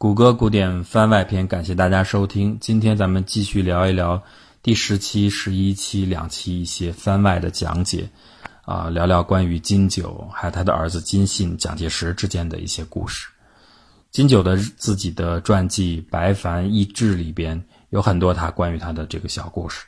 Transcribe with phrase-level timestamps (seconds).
[0.00, 2.56] 谷歌古典番外篇，感谢大家收听。
[2.58, 4.18] 今天咱们继续聊一聊
[4.62, 8.08] 第十期、十一期两期一些番外的讲解，
[8.64, 13.28] 啊，聊聊关于金九还有他的儿子金信、蒋介石之间的一些故事。
[14.10, 19.84] 金九的自己的传记《白凡义志》里边有很多他关于他的这个小故事，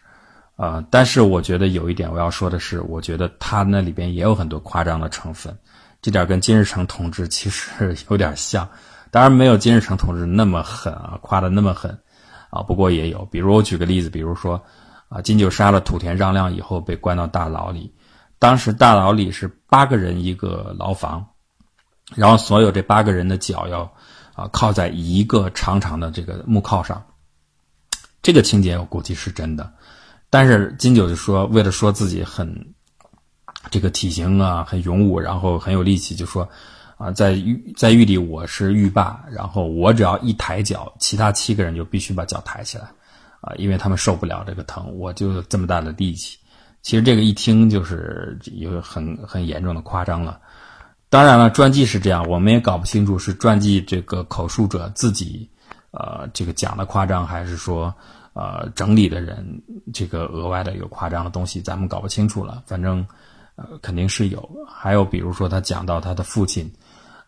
[0.56, 5.56] 啊，但是我觉得有一点我要说的是，我觉得他那里边也有很多夸张的成分，
[6.02, 8.68] 这点跟金日成同志其实 有点像。
[9.12, 11.90] 当然没有金日成同志那么狠啊，夸的那么狠，
[12.48, 13.26] 啊，不过也有。
[13.26, 14.58] 比如我举个例子，比如说，
[15.10, 17.94] 啊，金九杀了土田让亮以后被关到大牢里，
[18.38, 21.22] 当时大牢里是八个人一个牢房，
[22.14, 23.80] 然后所有这八个人的脚要
[24.34, 27.04] 啊靠在一个长长的这个木靠上，
[28.22, 29.70] 这个情节我估计是真的，
[30.30, 32.50] 但是金九就说为了说自己很
[33.70, 36.48] 这个体型啊很勇武，然后很有力气，就说。
[37.02, 42.84] 啊，在狱在狱里我是狱霸，然后我只要一抬脚，其他七个人就必须把脚抬起来，
[43.40, 46.38] 啊，因为他们受不了这个疼，我就这么大的力气。
[46.80, 50.38] 其实这个一听就是有很很严重的夸张了。
[51.08, 55.50] 当然了，传记是这样，我们也搞不清楚是传记这个口述者自己，
[55.90, 57.92] 呃，这个讲的夸张，还是说
[58.32, 59.44] 呃整理的人
[59.92, 62.62] 这个额外的有夸张的东西，咱们搞不清楚了。
[62.64, 63.04] 反正
[63.56, 64.48] 呃肯定是有。
[64.68, 66.72] 还有比如说他讲到他的父亲。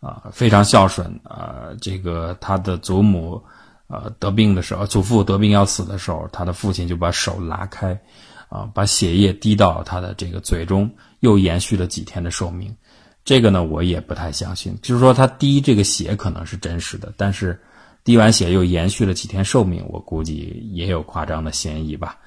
[0.05, 1.69] 啊，非常孝顺啊！
[1.81, 3.43] 这个他的祖母，
[3.87, 7.99] 呃，得病的时候，祖父得病要死的时候，他的父亲就把手拉开，
[8.51, 12.77] 啊，把血液滴到他的这个嘴中，又延续了几天的寿命。
[13.25, 14.79] 这个呢，我也不太相信。
[14.83, 17.59] 就是说，他滴这个血可能是真实的，但是
[18.05, 22.19] 滴完血又延续了几天寿命，我估计也有夸张的嫌疑吧。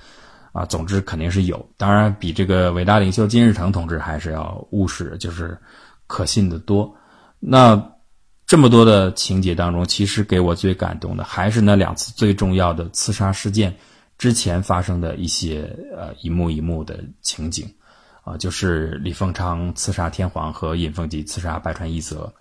[0.51, 1.63] 啊，总之肯定是有。
[1.77, 5.55] 当然，比这个伟大领袖金日成同志还是要务实，就是
[6.07, 6.91] 可信的多。
[7.39, 7.91] 那
[8.45, 13.75] 这么多的情节当中，其实给我最感动的还是那两次最重要的刺杀事件
[14.17, 17.71] 之前发生的一些呃一幕一幕的情景，
[18.23, 22.33] 啊，就是李凤昌刺杀天皇和尹奉吉刺杀白川一泽。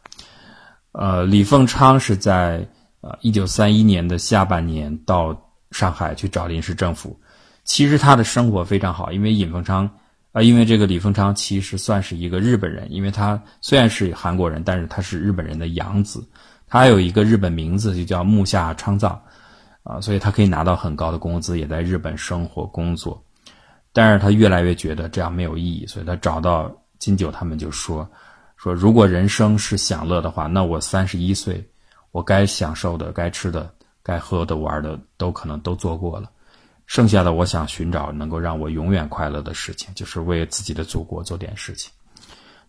[0.93, 2.67] 呃，李凤昌是在
[3.01, 7.21] 呃一九三一年的下半年到上海去找临时政府，
[7.65, 9.91] 其实他的生活非常好，因为尹凤昌。
[10.37, 16.23] 啊，因为这个李丰昌其实算是一个日本人，因为他虽然是韩国人，但是他是日本人的养子，
[16.67, 19.19] 他有一个日本名字就叫木下昌藏，
[19.83, 23.19] 啊，所以他可以拿到很高的工资，也在日本生活工作。
[23.95, 28.07] 但是他越来越觉得这样没有意义，所以他找到金九他们就说，
[28.59, 31.67] 说如果人生是享乐的话，那我三十一岁，
[32.13, 36.31] 我该享受的、该吃的、该喝的、玩的都可能都做过了。
[36.87, 41.93] 剩下的，我想寻找能够让我永远快乐的事情，就是为自己的祖国做点事情。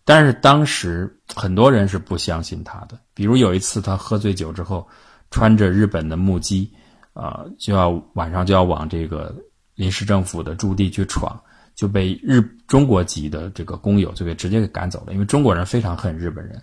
[0.03, 2.97] 但是当时很多人是不相信他的。
[3.13, 4.87] 比如有一次，他喝醉酒之后，
[5.31, 6.71] 穿着日本的木屐，
[7.13, 9.35] 啊，就要晚上就要往这个
[9.75, 11.39] 临时政府的驻地去闯，
[11.75, 15.13] 就被日中国籍的这个工友就给直接给赶走了。
[15.13, 16.61] 因为中国人非常恨日本人。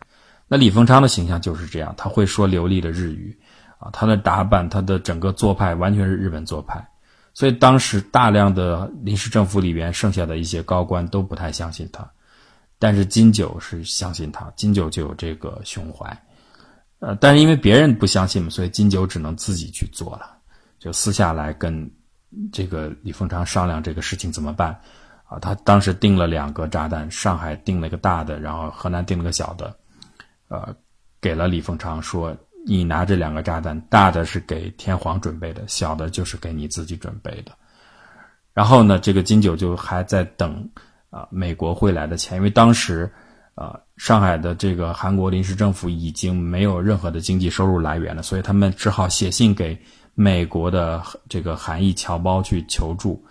[0.49, 3.39] 那李丰昌的形象就是这样，他会说流利的日语，
[3.79, 6.89] 啊，他的打扮，他的整个做派完全是日本做派。
[7.35, 12.09] 所以当时大量的临时政府里边剩下的一些高官都不太相信他，
[12.79, 16.17] 但是金九是相信他，金九就有这个胸怀，
[17.01, 20.37] 呃，但是因为别人不相信嘛，所以金九只能自己去做了，
[20.79, 21.91] 就私下来跟
[22.53, 24.71] 这个李凤昌商量这个事情怎么办，
[25.25, 29.77] 啊，他当时订了两个炸弹，上海订了个大的，然后河南订了个小的，
[30.47, 30.73] 呃，
[31.21, 32.37] 给了李凤昌说。
[32.67, 37.53] 你拿这两个炸弹，大的是给天皇准备的，小的就是给你自己准备的。
[38.55, 40.67] 然后呢，这个金九就还在等
[41.11, 43.13] 啊美国汇来的钱，因为当时
[43.55, 49.79] 啊上海的这个韩国临时政府已经没有任何的经济收入来源了，所以他们只好写信给
[50.15, 53.23] 美国的这个韩裔侨胞去求助。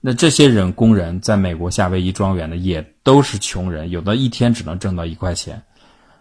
[0.00, 5.62] 那这些人工人在美国夏威夷庄园呢也都是穷人，有的一天只能挣到一块钱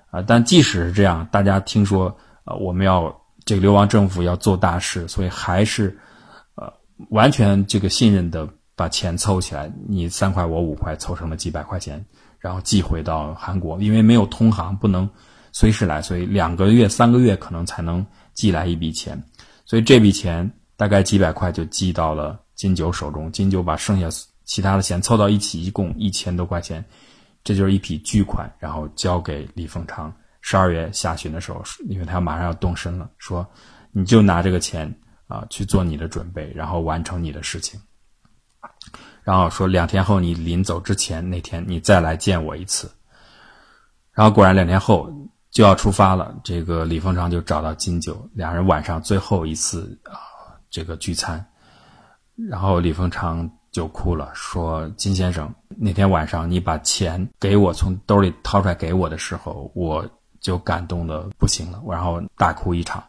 [0.09, 0.21] 啊。
[0.21, 2.13] 但即使是这样，大家听说。
[2.47, 3.13] 啊，我们要
[3.43, 5.99] 这个流亡政府要做大事，所以还是，
[6.55, 6.71] 呃，
[7.09, 12.03] 完全这个信任的把钱凑起来，你三块我五块，凑成了几百块钱，
[12.39, 15.09] 然后寄回到韩国，因为没有通航，不能
[15.51, 19.21] 随时来，所以两个月、三个月可能才能寄来一笔钱，
[19.65, 24.07] 所以这笔钱大概几百块就寄到了金九手中，金九把剩下
[24.45, 26.85] 其他的钱凑到一起，一共一千多块钱，
[27.43, 30.13] 这就是一笔巨款，然后交给李凤昌。
[30.41, 33.45] 十二月下旬的时候，因为他马上要动身了，说
[33.91, 34.93] 你就拿这个钱
[35.27, 37.79] 啊去做你的准备，然后完成你的事情。
[39.23, 42.89] 然后说两天后你临走之前那天你再来见我一次。
[44.13, 45.11] 然后果然两天后
[45.51, 50.17] 就要出发了，这个李凤昌就找到金九，两人晚上最后一次啊
[50.69, 51.45] 这个聚餐，
[52.49, 60.07] 然后李凤昌就哭了，说：“金先生，那天晚上你把钱给我从兜里掏出来给我的时候，我
[60.47, 63.03] 就感动的不行了，然后大哭一场。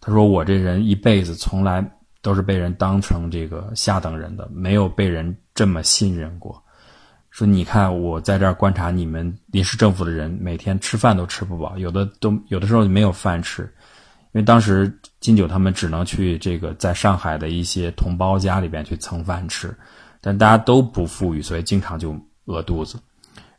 [0.00, 1.88] 他说我这人一辈子从来
[2.20, 6.60] 都是被人当成这个下等人的，没有被人这么信任过。”
[7.30, 19.72] 说你看，我在这儿观察你们临时政府的人，每天吃饭都吃不饱，有的都有的时候没有饭吃，因为当时金九他们只能去这个在上海的一些同胞家里边去蹭饭吃，
[20.20, 22.98] 但大家都不富裕，所以经常就饿肚子，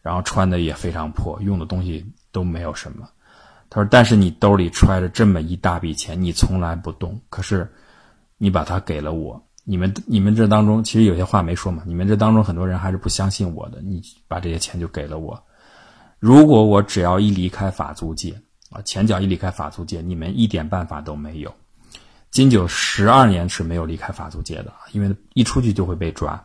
[0.01, 3.07] 然后穿的也非常破，用的东西都没有什么。
[3.69, 7.71] 他说：“但是你兜里揣着这么一大笔钱，你从来不动，可是
[8.37, 11.83] 你把它给了我。”你们你们这当中其实有些话没说嘛？
[11.85, 13.79] 你们这当中很多人还是不相信我的。
[13.81, 15.39] 你把这些钱就给了我，
[16.17, 18.33] 如果我只要一离开法租界
[18.71, 21.53] 啊，前脚一离开法租界，你们一点办法都没有。
[22.31, 26.43] 金九十二年是没有离开法租界的，因为一出去就会被抓。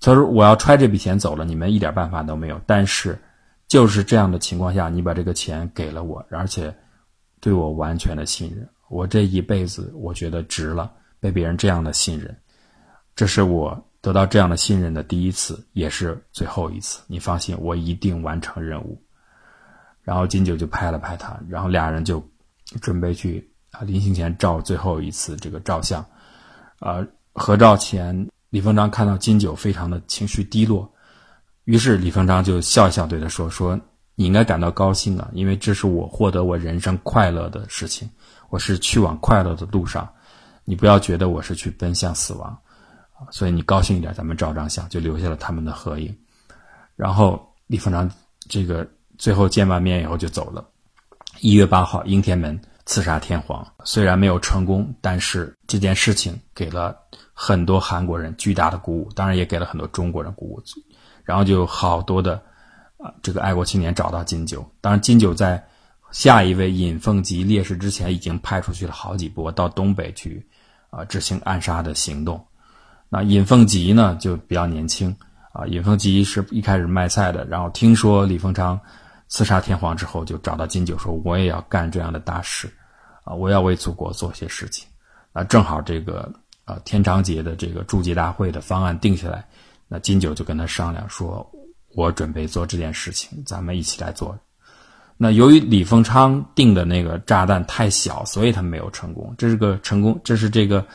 [0.00, 2.60] 他说我要揣这笔钱走了，你们一点办法都没有。
[2.64, 3.20] 但是
[3.70, 6.74] 就是这样的情况下，你把这个钱给了我，而且
[7.40, 10.92] 对我完全的信任，我这一辈子我觉得值了。
[11.20, 12.34] 被别人这样的信任，
[13.14, 17.00] 这是我得到这样的信任的第一次，也是最后一次。
[17.06, 19.00] 你放心，我一定完成任务。
[20.02, 22.26] 然后金九就拍了拍他，然后俩人就
[22.80, 26.04] 准备去啊临行前照最后一次这个照相。
[26.80, 30.90] 啊，合照前，李凤章看到金九非常的情绪低落，
[31.64, 33.78] 于是李凤章就笑笑对他说：“说
[34.14, 38.08] 你应该感到高兴啊，因为这是我获得我人生快乐的事情，
[38.48, 40.08] 我是去往快乐的路上。”
[40.62, 42.56] 你不要觉得我是去奔向死亡，
[43.14, 46.16] 啊，所以你高兴一点，咱们照张相，就留下了他们的合影。
[46.94, 48.08] 然后李凤章
[48.48, 48.86] 这个
[49.18, 50.64] 最后见完面以后就走了。
[51.40, 56.96] 一月八号，应天门刺杀天皇，虽然没有成功，但是这件事情给了
[57.32, 60.62] 很多韩国人巨大的鼓舞，当然也给了很多中国人鼓舞。
[61.24, 62.34] 然后就有好多的
[62.98, 65.62] 啊，这个爱国青年找到金九，当然金九在。
[66.12, 70.44] 下一位尹凤吉烈士之前已经派出去了好几波到东北去，
[70.90, 72.44] 啊执行暗杀的行动。
[73.08, 75.16] 那尹凤吉呢就比较年轻，
[75.52, 78.80] 啊尹凤吉是一开始卖菜的，然后听说李凤昌
[79.28, 82.68] 刺杀天皇之后，就找到金九说：“我也要干这样的大事，
[83.22, 84.88] 啊我要为祖国做些事情。”
[85.32, 86.28] 啊正好这个
[86.64, 89.46] 啊天长节的这个祝捷大会的方案定下来，
[89.92, 91.44] 那金九就跟他商量说
[91.96, 94.38] ：“我准备做这件事情，咱们一起来做。”
[95.18, 99.34] 那由于李凤昌定的那个炸弹太小，所以他没有成功。
[99.36, 100.86] 这是个成功，这是这个，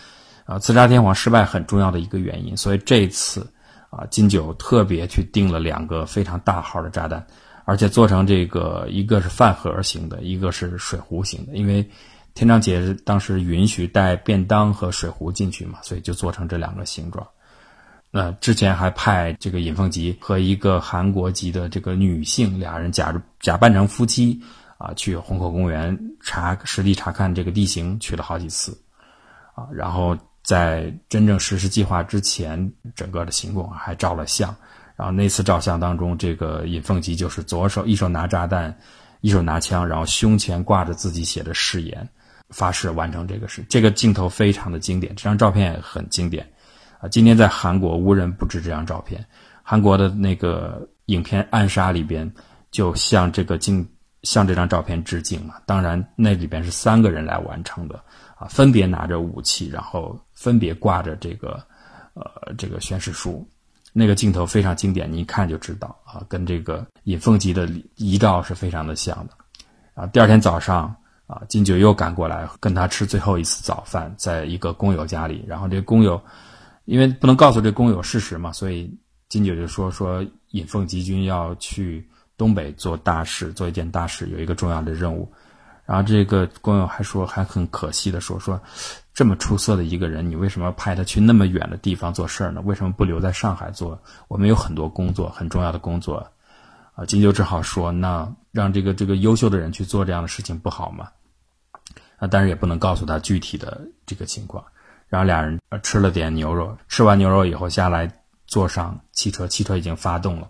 [0.45, 2.55] 啊，刺杀天皇失败很重要的一个原因。
[2.55, 3.45] 所以这次，
[3.89, 7.27] 啊，金九特别去定了两个非常大号的炸弹，
[7.65, 11.53] 而且做成这个一个是饭盒型的，一个是水壶型的。
[11.53, 11.87] 因为
[12.33, 17.27] 天长节当时允许带便当和水壶进去嘛，所以就做成这两个形状。
[18.17, 24.41] 那之前还派这个尹凤吉和一个韩国籍的这个女性俩人假假扮成夫妻
[24.77, 28.71] 啊，去虹口公园查实地查看这个地形，去了好几次
[29.53, 29.67] 啊。
[29.69, 34.55] 然后在真正实施计划之前，整个的行动还照了相。
[34.95, 38.73] 然后那次照相当中，这个尹凤吉就是左手一手拿炸弹，
[39.19, 42.07] 一手拿枪，然后胸前挂着自己写的誓言，
[42.47, 43.61] 发誓完成这个事。
[43.67, 46.49] 这个镜头非常的经典，这张照片也很经典。
[47.09, 49.25] 今天在韩国无人不知这张照片。
[49.67, 52.31] 韩国的那个影片《暗杀》里边，
[52.69, 53.83] 就向这个镜
[54.21, 55.55] 向这张照片致敬嘛。
[55.65, 57.99] 当然，那里边是三个人来完成的
[58.37, 61.59] 啊，分别拿着武器，然后分别挂着这个
[62.13, 63.43] 呃这个宣誓书。
[63.91, 69.33] 那个镜头非常经典，你一看就知道啊，跟这个尹凤吉的遗照是非常的像的。
[69.95, 70.95] 啊，第二天早上
[71.25, 76.21] 啊，金九又赶过来跟他吃最后一次早饭，在一个工友家里，然后这个工友。
[76.85, 85.31] 因为不能告诉这工友事实嘛，所以金九就说说尹凤吉军要去东北做大事，做一件大事，有一个重要的任务。
[85.85, 88.59] 然后这个工友还说还很可惜的说说，
[89.13, 92.61] 这么出色的一个人，你为什么派他去那么远的地方做事儿呢？
[92.65, 94.01] 为什么不留在上海做？
[94.27, 96.31] 我们有很多工作，很重要的工作。
[96.95, 101.09] 啊，金九只好说，那让这个这个优秀的人去做这样的事情不好吗？
[102.17, 104.63] 啊，但是也不能告诉他具体的这个情况。
[105.07, 108.11] 然后俩人吃了点牛肉，吃完牛肉以后下来
[108.47, 110.49] 坐上汽车，汽车已经发动了，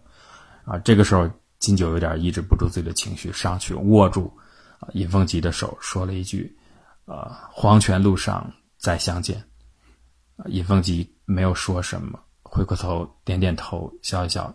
[0.66, 4.32] 啊，这个时候金九有点抑制不住自己的情绪，上去握住
[4.80, 6.58] 啊尹凤吉的手，说了一句
[7.06, 9.44] ：“呃，黄泉路上再相见。”
[10.48, 14.54] 尹凤吉没有说什么，回过头点点头，笑一笑，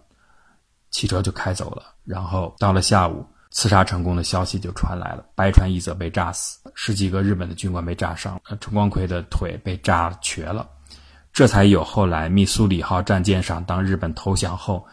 [0.90, 1.94] 汽车就开走了。
[2.04, 10.68] 然后到了下午，刺杀成功的消息就传来了，白川义则被炸死，十几个日本的军官被炸伤，陈光奎的腿被炸瘸了，
[11.32, 14.86] 这才有后来密苏里号战舰上，当日本投降后，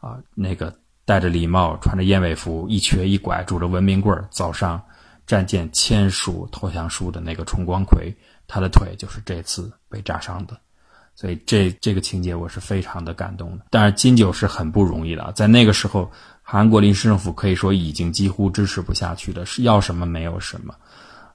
[0.00, 0.72] 啊，那个
[1.04, 4.80] 戴着礼帽、穿着燕尾服、一瘸一拐、拄着文明棍走上
[5.26, 8.14] 战舰签署投降书的那个重光葵，
[8.46, 10.56] 他的腿就是这次被炸伤的。
[11.16, 13.66] 所以这这个情节我是非常的感动的。
[13.70, 16.10] 但是金九是很不容易的，在那个时候，
[16.46, 20.74] 韩国临时政府可以说已经几乎支持不下去了，是要什么没有什么，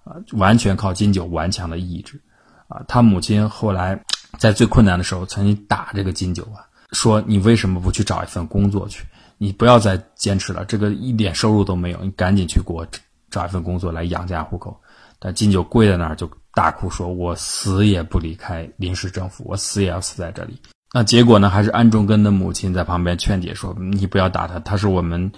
[0.04, 2.22] 啊，完全靠金九顽强的意志，
[2.68, 4.00] 啊，他母亲后来
[4.38, 9.04] 在最困难的时候曾经打这个金九啊，说你为什么不去找一份工作去？
[9.39, 12.88] 你不要再坚持了，这个一点收入都没有，你赶紧去给我
[13.32, 14.80] 找一份工作来养家糊口。
[15.18, 16.30] 但金九跪在那儿就。
[16.51, 20.60] 大哭说：“我死也不离开临时政府，我死也要死在这里。”
[20.91, 21.51] 那结果呢？
[21.51, 25.31] 还是安重根的母亲在旁边劝解说：“你不要打他，他是我们，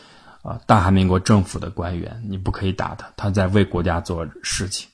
[0.43, 4.88] 啊，大韩民国政府的官员，你不可以打他，他在为国家做事情，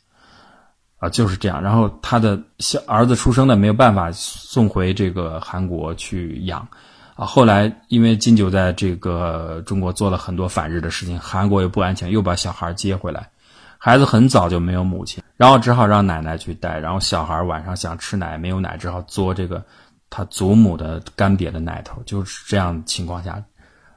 [0.98, 6.68] 啊，就是这样。”然后他的小儿子出生的没有办法送回这个韩国去养，
[7.16, 13.30] 啊，后来因为金九在这个中国做了很多反日的事情，韩国又不安全，又把小孩接回来。
[13.78, 16.80] 孩子很早就没有母亲，然后只好让奶奶去带。
[16.80, 19.64] 然后小孩晚上想吃奶，没有奶，只好嘬这个
[20.10, 22.02] 他祖母的干瘪的奶头。
[22.04, 23.44] 就是这样情况下，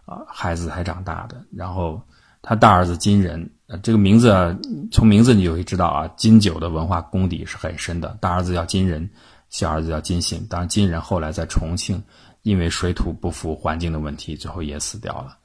[0.05, 1.45] 啊，孩子才长大的。
[1.52, 2.00] 然后
[2.43, 4.57] 他大儿子金仁，呃，这个名字
[4.90, 8.17] 从名字你就会知道啊，金九的文化功底是很深的。
[8.21, 9.09] 大儿子叫金仁，
[9.49, 10.47] 小儿子叫金信。
[10.49, 12.02] 当然，金仁后来在重庆，
[12.43, 15.37] 因为水土不服、环境的问题，最后也死掉了。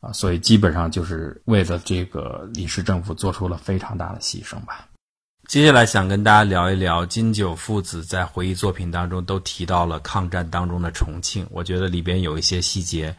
[0.00, 4.86] 啊，所以基本上就是为了这个李氏政府做出了非常大的牺牲吧。
[5.46, 13.14] 接下来想跟大家聊一聊金九父子在回忆作品当中都提到了抗战当中的重庆，我觉得里边有一些细节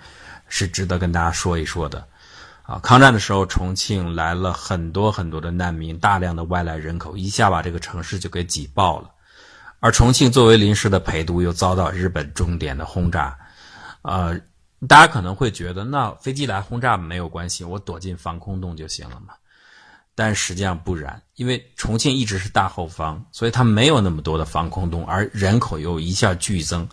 [0.50, 2.06] 是值得跟大家说一说的。
[2.64, 9.10] 啊，抗战的时候，重庆来了很多很多的难民，大量的外来人口，一下把这个城市就给挤爆了。
[9.80, 13.38] 而重庆作为临时的陪都，又遭到日本重点的轰炸，
[14.02, 14.38] 呃。
[14.88, 19.34] 大家可能会觉得，那飞机来轰炸没有关系，我躲进防空洞就行了嘛？
[20.20, 26.90] 但实际上不然，因为重庆一直是大后方，所以它没有那么多的防空洞，而人口又一下剧增，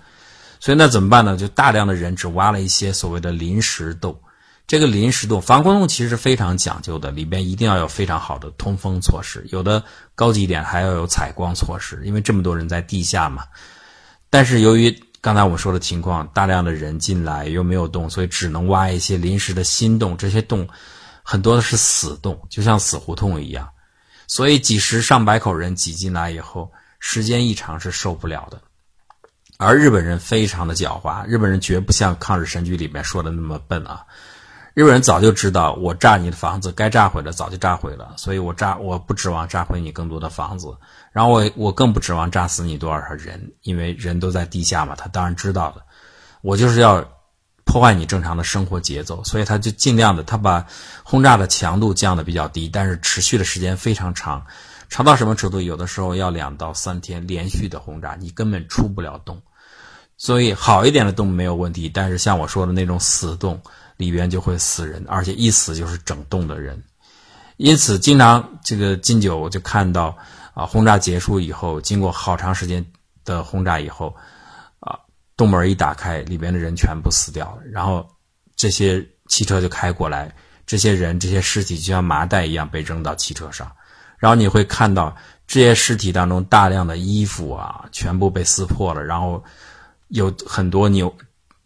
[0.60, 1.34] 所以那怎么办呢？
[1.34, 4.14] 就大量的人只挖了一些所谓的临时洞。
[4.66, 9.82] 这个临时洞防空洞其实是非常讲究的，里边一定要有非常好的通风措施，有的
[10.14, 13.44] 高级一点还要有采光措施，因为这么多人在地下嘛。
[14.28, 20.14] 但是由于刚才我们说的情况，大量的人进来又没有洞，所以只能挖一些临时的新洞。
[20.14, 20.68] 这些洞
[21.24, 23.68] 很多的是死洞，就像死胡同一样。
[24.28, 28.60] 所以几十上百口人挤进来以后，时间一长是受不了的。
[29.56, 34.04] 而日本人非常的狡猾，日本人绝不像抗日神剧里面说的那么笨啊。
[34.74, 40.66] 日本人早就知道，我炸你的房子，该炸毁的早就炸毁了，所以我炸我不指望炸毁你更多的房子，
[41.12, 45.82] 然后我我更不指望炸死你多少人，因为人都在地下嘛，他当然知道的。
[46.42, 47.08] 我就是要
[47.64, 50.66] 破坏你正常的生活节奏，所以他就尽量的，他把
[51.02, 54.44] 轰炸的强度降的比较低，但是持续的时间非常长，
[54.88, 55.60] 长到什么程度？
[55.60, 59.40] 有的时候要两到三天连续的轰炸，你根本出不了洞。
[60.16, 63.60] 所以好一点的洞没有问题，但是像我说的那种死洞。
[63.96, 66.82] 里边就会死人，而且一死就是整栋的人，
[67.58, 70.18] 因此经常这个金九就看到
[70.52, 72.84] 啊，轰炸结束以后，经过好长时间
[73.24, 74.12] 的轰炸以后，
[75.36, 78.06] 洞门一打开，里边的人全部死掉了，然后
[78.56, 80.34] 这些汽车就开过来，
[80.66, 83.70] 这些人这些尸体就像麻袋一样被扔到汽车上，
[84.18, 85.14] 然后你会看到
[85.46, 89.42] 这些尸体当中大量的衣服啊，全部被撕破了，然后
[90.08, 91.14] 有很多扭。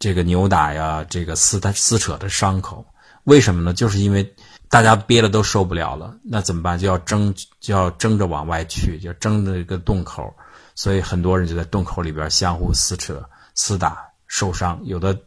[0.00, 2.86] 这个扭打呀，这个撕他撕扯的伤口，
[3.24, 3.74] 为什么呢？
[3.74, 4.32] 就是因为
[4.68, 6.78] 大家憋的都受不了了，那怎么办？
[6.78, 10.32] 就要争，就要争着往外去，就争着一个洞口，
[10.76, 15.18] 所以很多人就在洞口里边相互撕扯、厮打，受伤，有的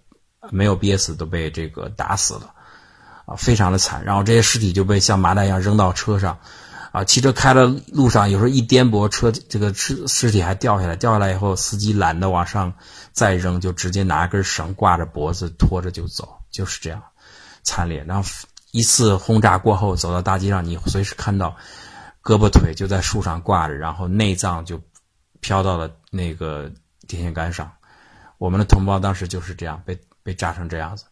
[0.49, 2.53] 没有憋死，都被这个打死了，
[3.25, 4.03] 啊，非常的惨。
[4.05, 6.39] 然后这些尸体就被像麻袋一样扔到车上。
[6.93, 10.95] 啊，汽车开了路上，有时候一颠簸，车这个尸尸体还掉下来。
[10.97, 12.73] 掉下来以后，司机懒得往上
[13.13, 17.01] 再扔，就直接拿根绳挂着脖子拖着就走，就是这样
[17.63, 18.03] 惨烈。
[18.03, 18.29] 然后
[18.71, 21.55] 一次轰炸过后，走到大街上，你随时看到
[22.21, 24.77] 胳膊腿就在树上挂着，然后内脏就
[25.39, 26.69] 飘到了那个
[27.07, 27.71] 电线杆上。
[28.41, 31.05] 我们的同胞当时就是这样被被炸成这样子。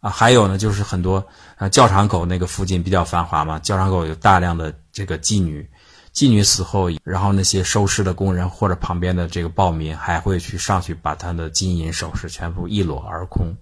[0.00, 1.26] 啊，还有呢，就是很多
[1.56, 5.66] 啊，教场口那个附近比较繁华嘛，教场口有大量的这个妓女，
[6.12, 13.56] 妓女死后，然后那些收尸的工人或者旁边的这个暴民还会去上去把他的金银首饰全部一裸而空，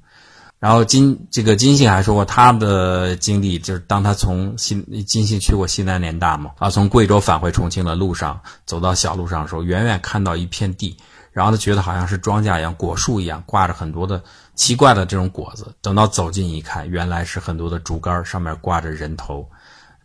[0.58, 10.96] 然后金这个金信还说过他的经历，就是当他从西金信去过西南联大嘛，啊，从贵州返回重庆的路上，走到小路上的时候，远远看到一片地，
[11.32, 14.22] 然后他觉得好像是庄稼一样，果树一样，挂着很多的
[14.54, 15.74] 奇怪的这种果子。
[15.80, 19.50] 等到走近一看，原来是很多的竹竿，上面挂着人头，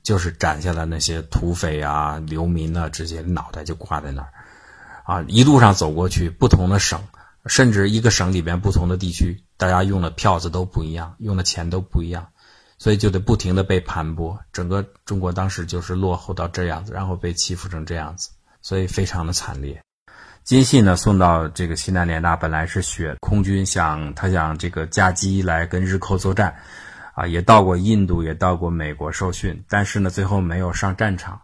[0.04, 4.30] 就是斩下来那些土匪啊、流民啊这些脑袋就挂在那儿，
[5.04, 7.02] 啊，一路上走过去，不同的省。
[7.46, 12.28] 甚至一个省里边不同的地区，大家用的票子都不一样，用的钱都不一样，
[12.78, 14.38] 所以就得不停的被盘剥。
[14.52, 18.32] 整个中国当时就是落后到这样子，然后被欺负成这样子，
[18.62, 19.82] 所以非常的惨烈。
[20.48, 26.56] 金信呢送到这个西南联大，本来是学空军，想他想这个驾机来跟日寇作战，
[27.16, 31.38] 啊，也到过印度，也到过美国受训，但是呢最后没有上战场，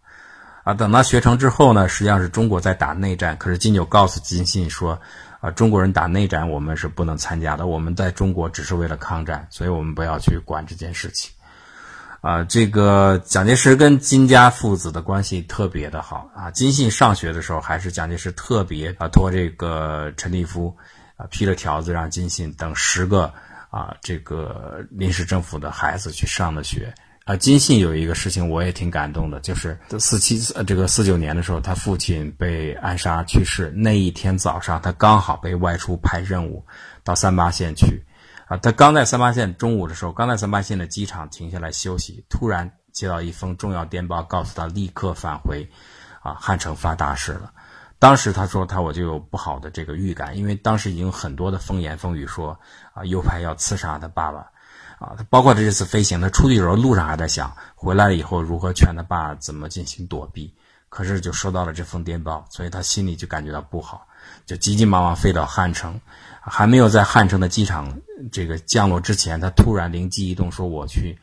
[0.64, 4.98] 啊，等到学成之后呢，实际上是中国在打内战，可是金九告诉金信说。
[5.42, 7.68] 啊，中国人打内战，我们是不能参加的。
[7.68, 11.30] 我们在中国只是为了抗战，所以我们不要去管这件事情。
[12.24, 16.50] 啊，这个蒋介石跟金家父子的关系特别的好啊。
[16.52, 20.74] 金信上学的时候，还是蒋介石特别啊托这个陈立夫
[21.18, 23.26] 啊批了条子，让金信等十个
[23.70, 26.94] 啊这个临时政府的孩子去上的学。
[27.26, 36.66] 啊，金信有一个事情我也挺感动的，就是四七这个四九年的时候，他父亲被暗杀去世那一天早上，他刚好被外出派任务
[37.04, 38.02] 到三八线去，
[38.58, 45.68] 他刚在三八线中午的时候，刚在三八线的机场停下来休息，突然接到一封重要电报，告诉他立刻返回，
[46.22, 47.52] 啊，汉城发大事了。
[48.00, 52.60] 当时他说他我就有不好的这个预感，因为当时已经很多的风言风语说
[52.94, 54.50] 啊右派要刺杀他爸爸。
[55.00, 60.54] 啊，包括他这次飞行，他出去的时候路上还在想，回来了以后如何劝他爸怎么进行躲避。
[60.88, 64.08] 可是就收到了这封电报，所以他心里就感觉到不好，
[64.46, 66.00] 就急急忙忙飞到汉城，
[66.42, 68.00] 还没有在汉城的机场
[68.32, 71.18] 这个降落之前，他突然灵机一动，说我去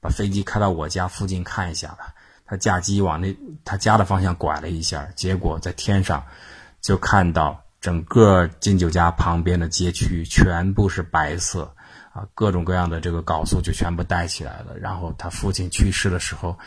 [0.00, 2.14] 把飞机开到我家附近看一下吧。
[2.46, 6.24] 他驾机往那他家的方向拐了一下，结果在天上
[6.80, 11.72] 就看到整个金九家旁边的街区全部是白色。
[12.12, 14.76] 啊，各种各样的这个稿素就全部带起来了。
[14.80, 16.58] 然后他父亲去世的时候，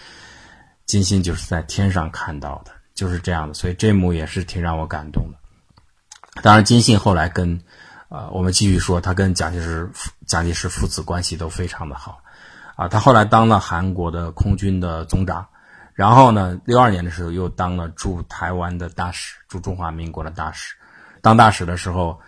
[0.86, 3.54] 金星就是在天上看到的，就是这样的。
[3.54, 5.38] 所以这幕也是挺让我感动的。
[6.42, 7.62] 当然，金信后来跟，
[8.10, 9.90] 呃，我们继续说，他跟蒋介石、
[10.26, 12.20] 蒋介石父子关系都非常的好。
[12.76, 15.46] 啊，他后来当了韩国的空军的总长，
[15.94, 20.76] 然后呢，六二年的时候又当了驻台湾的大使，驻中华民国的大使。
[21.22, 22.20] 当大使的时候。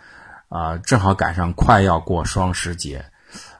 [0.48, 3.04] 啊，正好赶上快要过双十节，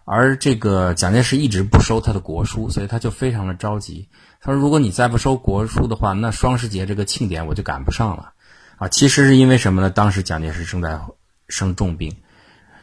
[0.04, 4.08] 而这个蒋介石一直不收他的国书，所以他就非常的着急。
[4.40, 8.30] 他说：“如果你再不收国书的话，那双十节这个庆典我就赶不上了。”
[8.76, 9.90] 啊，其实是因为什么呢？
[9.90, 11.00] 当时蒋介石正在
[11.48, 12.14] 生重病，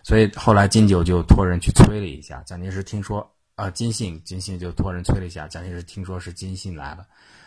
[0.03, 2.41] 所以后来金九就托人去催了一下。
[2.45, 5.47] 蒋介石听说啊，金信金信就托人催了一下。
[5.47, 7.05] 蒋介石听说是金信来了，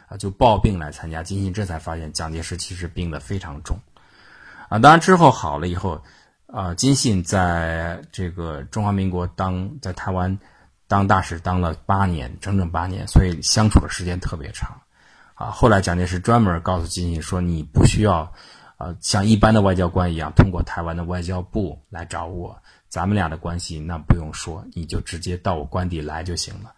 [0.09, 1.23] 啊，就抱病来参加。
[1.23, 3.79] 金信这才发现蒋介石其实病得非常重，
[4.69, 6.03] 啊，当然之后好了以后。
[6.49, 10.39] 啊，金信在这个中华民国当在台湾
[10.87, 14.81] 当大使当了八年，整整八年，所以相处的时间特别长。
[15.37, 18.33] 啊，后来蒋介石专门告诉金信说：“你不需要，
[18.79, 22.57] 呃，像一般的外交官一样通过台湾的外交部来找我，
[22.89, 26.73] 咱们俩的关系那不用说，你就直接到我官邸来就行了。”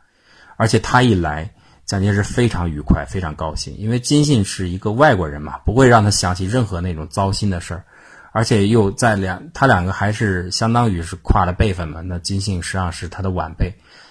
[0.59, 1.55] 而且他一来，
[1.87, 7.85] 蒋介石非常愉快，非常高兴，因为金信是一个外国人嘛，不会让他想起任何那种糟心的事儿。
[8.33, 12.01] 而且又在两，他两个还是相当于是跨了辈分嘛。
[12.01, 13.71] 那金信实际上是他的晚辈，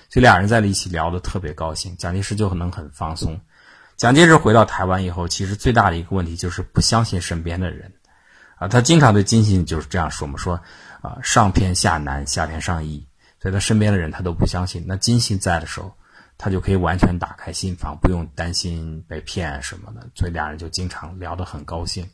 [0.10, 1.96] 所以俩人在了一起聊得特别高兴。
[1.98, 3.40] 蒋介石就能很放松。
[3.98, 7.92] 蒋介石回到台湾以后，其实最大的一个问题就是不相信身边的人，
[8.58, 10.54] 啊，他经常对金信就是这样说嘛，说
[11.02, 13.04] 啊上偏下南，下偏上易，
[13.42, 14.86] 所以他身边的人他都不相信。
[14.88, 15.92] 那金信在的时候，
[16.38, 22.08] 他就可以完全打开心房，不用担心被骗什么的，所以俩人就经常聊得很高兴。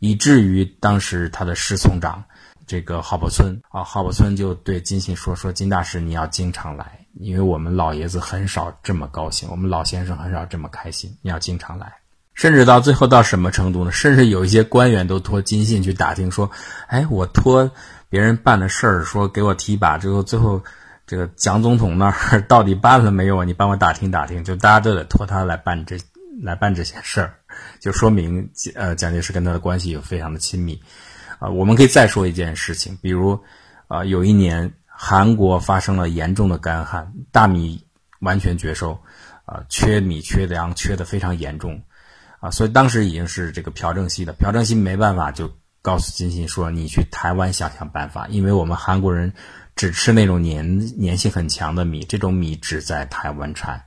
[0.00, 2.24] 以至于当时他的侍从长，
[2.72, 11.92] 这个郝柏村啊，郝柏村就对金信说：“说金大师你要经常来，因为我们老爷子很少这么高兴，我们老先生很少这么开心，你要经常来。”
[12.32, 13.92] 甚至到最后到什么程度呢？
[13.92, 16.50] 甚至有一些官员都托金信去打听说
[16.88, 17.70] ：“哎，我托
[18.08, 20.58] 别人办的事儿，说给我提拔，最后最后
[21.06, 23.44] 这个蒋总统那儿到底办了没有啊？
[23.44, 25.98] 你帮我打听打听。”就大家都得托他来办这
[26.40, 27.34] 来办这些事儿。
[27.80, 30.80] 就说明，呃，蒋介石跟他的关系有非常的亲密，
[31.42, 33.36] 啊，我们可以再说一件事情，比如，
[33.88, 37.84] 啊，有一年韩国发生了严重的干旱，大米
[38.20, 38.96] 完全绝收，
[39.44, 41.82] 啊，缺米缺粮缺的非常严重，
[42.38, 45.52] 啊，所以当时已经是这个朴正熙的，朴正熙没办法，就
[45.82, 49.32] 告诉金信说，你去台湾想想办法，因为我们韩国人
[49.74, 53.82] 只吃那种粘粘性很强的米，这种米只在台湾产。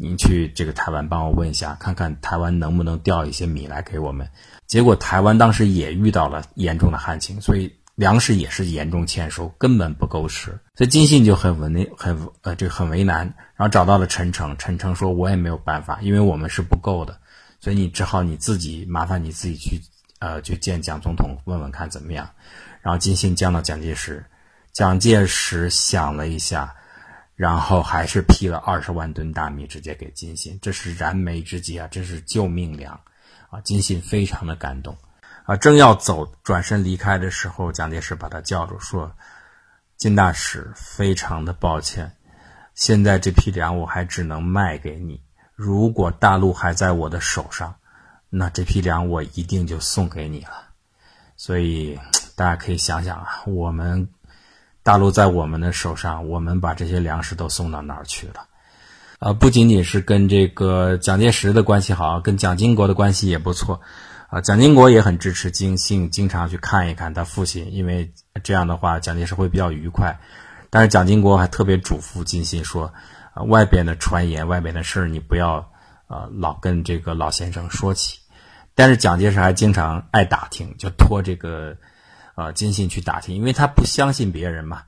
[0.00, 4.26] 您去这个台湾帮我问一下，看看台湾能不能调一些米来给我们。
[4.66, 10.58] 结果台湾当时也遇到了严重的旱情，所以粮食也是严重欠收，根本不够吃。
[10.74, 17.18] 所以金信就很为难很呃这个很为难，然后找到了陈诚，陈诚说我也没有办法，因为我们是不够的，
[17.60, 19.82] 所以你只好你自己麻烦你自己去
[20.18, 22.30] 呃去见蒋总统问问看怎么样。
[22.80, 24.24] 然后金信见到蒋介石，
[24.72, 26.74] 蒋介石想了一下。
[27.40, 31.88] 然后还是批了二十万吨大米，直接给金信，这是燃眉之急啊！
[31.90, 33.00] 这是救命粮，
[33.48, 33.58] 啊！
[33.62, 34.94] 金信非常的感动，
[35.46, 35.56] 啊！
[35.56, 39.10] 正要走，转身离开的时候，蒋介石把他叫住，说
[39.96, 42.14] ：“金大使，非常的抱歉，
[42.74, 45.22] 现在这批粮我还只能卖给你。
[45.54, 47.74] 如果大陆还在我的手上，
[48.28, 50.68] 那这批粮我一定就送给你了。
[51.38, 51.98] 所以
[52.36, 54.06] 大家可以想想啊，我们。”
[54.82, 58.46] 大陆在我们的手上，我们把这些粮食都送到哪儿去了？
[59.18, 63.82] 啊，不仅仅是跟这个蒋介石的关系好，跟蒋经国的关系也不错。
[64.28, 68.10] 啊，蒋经国也很支持金信，经常去看一看他父亲，因为
[68.42, 70.18] 这样的话蒋介石会比较愉快。
[70.70, 72.90] 但是蒋经国还特别嘱咐金信说
[73.34, 75.56] ：“啊，外边的传言、外边的事儿，你不要
[76.06, 78.18] 啊老跟这个老先生说起。”
[78.74, 81.76] 但是蒋介石还经常爱打听，就托这个。
[82.40, 84.82] 啊，金信去打听，因为他不相信别人嘛。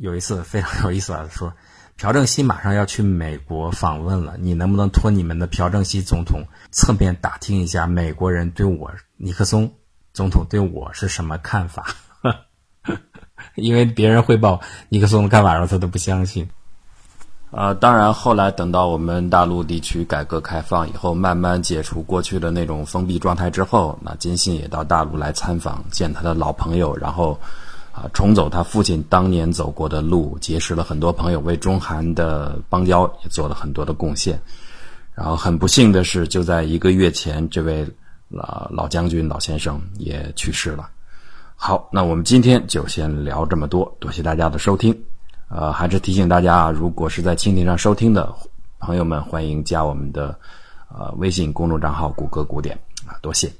[0.00, 1.52] 有一次非常 有意思啊，说
[1.96, 9.74] 朴正熙马上要去美国访问了，你能不能托你们的朴正熙总统侧面打听一下美国人对我尼克松
[10.14, 11.94] 总统对我是什么看法？
[13.54, 16.48] 因为别人汇报尼克松的看法，然后他都不相信。
[17.52, 27.38] 啊，当然，后来等到我们大陆地区改革开放以后，慢慢解除过去的那种封闭状态之后，那金信也到大陆来参访，见他的老朋友，然后，
[27.92, 34.40] 啊，重走他父亲当年走过的路，结识了很多朋友，为中韩的邦交也做了很多的贡献。
[35.14, 37.86] 然后很不幸的是，就在一个月前，这位
[38.30, 40.88] 老老将军老先生也去世了。
[41.54, 44.98] 好，那我们今天就先聊这么多，多谢大家的收听。
[45.54, 48.34] 呃，还是提醒大家啊，如果是在蜻蜓上收听的
[48.78, 50.34] 朋友们，欢迎加我们的
[50.88, 52.74] 呃微信公众账号“谷歌古典”
[53.06, 53.52] 啊，多谢。